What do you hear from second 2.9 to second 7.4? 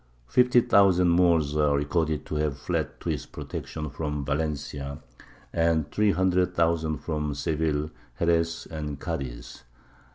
to his protection from Valencia, and three hundred thousand from